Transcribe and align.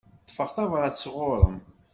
Ṭṭfeɣ 0.21 0.49
tabrat 0.55 0.99
sɣuṛ-m. 1.03 1.55